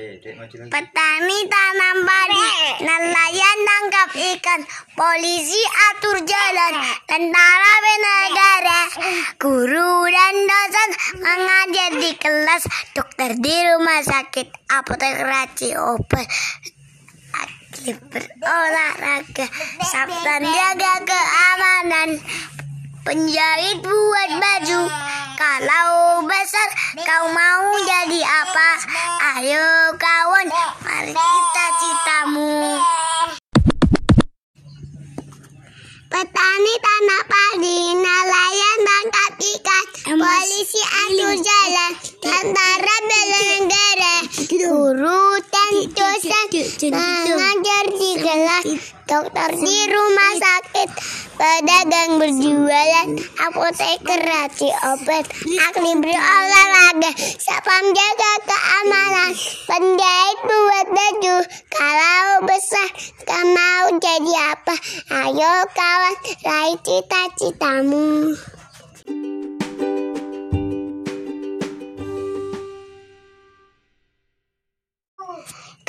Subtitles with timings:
[0.00, 2.48] Petani tanam padi,
[2.88, 4.60] nelayan tangkap ikan,
[4.96, 5.60] polisi
[5.92, 6.74] atur jalan,
[7.04, 8.82] tentara negara,
[9.36, 10.90] guru dan dosen
[11.20, 12.64] mengajar di kelas,
[12.96, 16.24] dokter di rumah sakit, apotek raci obat,
[17.36, 19.46] atlet berolahraga,
[19.84, 22.10] sabtan jaga keamanan,
[23.04, 24.80] penjahit buat baju.
[25.36, 25.89] Kalau
[26.60, 28.70] besar kau mau jadi apa?
[29.36, 30.46] Ayo kawan,
[30.84, 32.52] mari kita citamu.
[36.10, 39.86] Petani tanah padi, nelayan tangkap ikan,
[40.20, 44.16] polisi atur jalan, tentara bela negara,
[44.50, 46.46] guru dan dosen
[46.92, 48.66] mengajar di kelas,
[49.06, 50.88] dokter di rumah sakit,
[51.40, 53.08] pedagang berjualan,
[53.48, 55.24] apoteker raci obat,
[55.72, 59.32] akli berolahraga, sapam jaga keamanan,
[59.64, 61.36] penjahit buat baju,
[61.72, 62.88] kalau besar
[63.24, 64.76] kau mau jadi apa?
[65.24, 68.36] Ayo kawan, raih cita-citamu.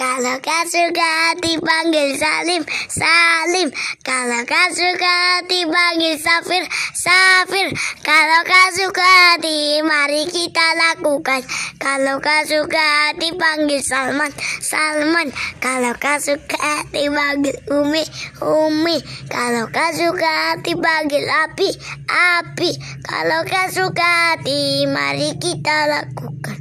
[0.01, 3.69] Kalau kau suka dipanggil Salim, Salim.
[4.01, 6.65] Kalau kau suka dipanggil Safir,
[6.97, 7.69] Safir.
[8.01, 11.45] Kalau kau suka hati, mari kita lakukan.
[11.77, 15.29] Kalau kau suka dipanggil Salman, Salman.
[15.61, 18.01] Kalau kau suka dipanggil Umi,
[18.41, 18.97] Umi.
[19.29, 21.69] Kalau kau suka dipanggil Api,
[22.09, 22.73] Api.
[23.05, 26.60] Kalau kau suka hati, mari kita lakukan.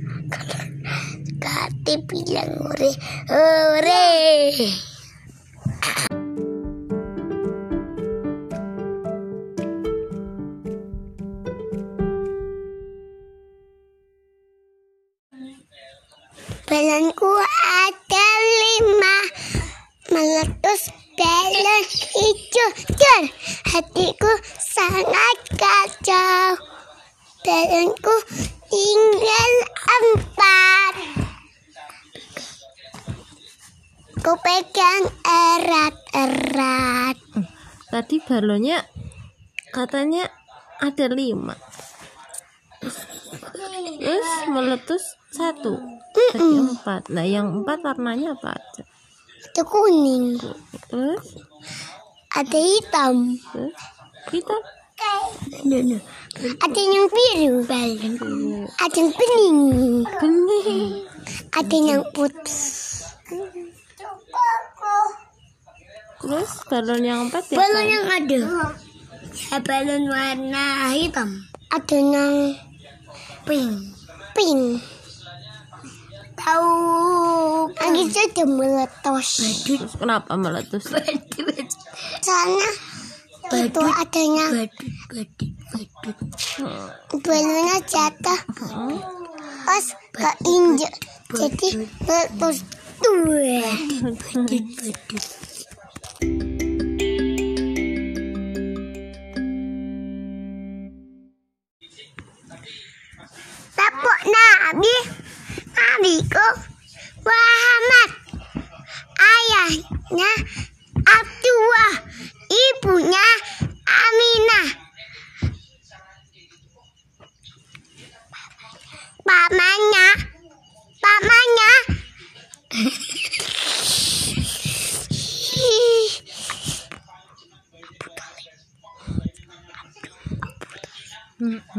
[1.51, 2.95] Kati bilang hore,
[3.27, 4.07] hore.
[16.71, 17.33] Balonku
[17.83, 19.17] ada lima
[20.15, 21.83] Meletus balon
[22.15, 22.71] hijau.
[22.95, 23.27] Dan
[23.75, 26.63] hatiku sangat kacau.
[27.43, 28.15] Balonku
[28.71, 29.53] tinggal
[29.99, 31.30] empat
[34.21, 37.17] Ku pegang erat-erat
[37.89, 38.85] Tadi balonnya
[39.73, 40.29] katanya
[40.77, 41.57] ada lima.
[42.81, 45.81] Terus meletus satu.
[46.13, 47.09] Tadi empat.
[47.09, 48.85] Nah yang empat warnanya apa aja?
[49.41, 50.37] Itu kuning
[50.93, 51.27] Terus,
[52.37, 53.75] Ada hitam terus
[54.29, 54.57] kita
[56.61, 58.15] Ada yang biru balon
[58.79, 59.61] Ada yang bening
[60.21, 61.09] bening.
[61.57, 62.80] Ada yang putih
[66.21, 67.57] Terus balon yang empat ya?
[67.57, 68.41] Balon yang ada.
[69.51, 71.49] Ya, Balon warna hitam.
[71.73, 72.35] Ada yang
[73.49, 73.73] pink.
[74.37, 74.85] Pink.
[76.37, 76.73] Tahu.
[77.73, 79.29] Lagi saja meletus.
[79.65, 80.93] Terus kenapa meletus?
[82.21, 82.71] Soalnya
[83.51, 84.47] itu adanya
[87.17, 88.41] balonnya jatuh.
[89.65, 90.95] Terus keinjek
[91.33, 91.69] Jadi
[92.05, 92.57] meletus.
[93.01, 93.25] Tuh
[103.77, 104.97] Tepuk Nabi
[105.77, 106.49] Nabiku
[107.25, 108.11] Muhammad.
[109.21, 110.33] Ayahnya
[111.05, 111.95] Abdullah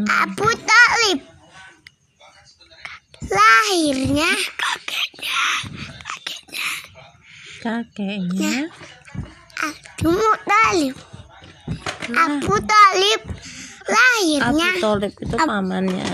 [0.08, 1.20] Abu Talib.
[3.32, 5.42] Lahirnya kakeknya
[6.08, 6.70] kakeknya.
[7.62, 8.56] Kakeknya.
[9.62, 10.18] Abu
[10.48, 10.96] Talib.
[12.12, 13.22] Abu Talib
[14.42, 16.14] Abu lahirnya Tolib itu pamannya.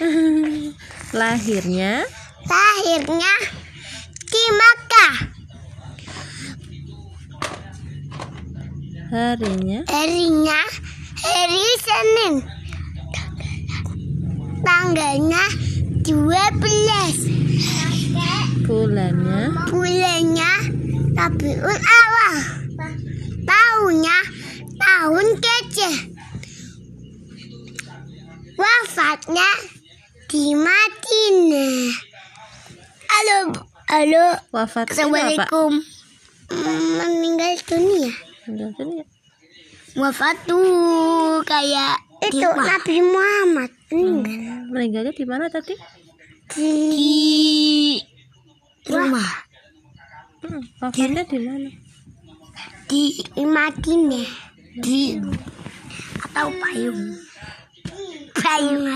[1.20, 1.92] Lahirnya?
[2.48, 3.32] Lahirnya
[4.30, 5.29] di Makkah
[9.10, 9.82] harinya?
[9.90, 10.62] Harinya
[11.18, 12.46] hari Senin.
[14.62, 15.44] Tanggalnya
[16.06, 19.50] 12 bulannya?
[19.66, 20.52] Bulannya
[21.18, 22.34] Rabiul Awal.
[23.42, 24.18] Tahunnya
[24.78, 25.90] tahun kece.
[28.54, 29.50] Wafatnya
[30.30, 31.98] di Madinah.
[33.10, 33.58] Halo
[33.90, 34.38] halo.
[34.54, 35.82] Wafatnya assalamualaikum.
[36.50, 39.06] Hmm, meninggal dunia Jalan sini ya.
[39.98, 42.66] Wafat tuh kayak itu di mana?
[42.78, 43.70] Nabi Muhammad.
[43.90, 44.22] Hmm.
[44.70, 45.74] Meninggalnya di mana tadi?
[46.50, 46.70] Di,
[48.86, 49.30] rumah.
[50.42, 51.70] Hmm, wafatnya di mana?
[52.86, 53.02] Di
[53.34, 54.30] Madinah.
[54.78, 55.18] Di
[56.30, 57.18] atau payung.
[58.38, 58.86] Payung.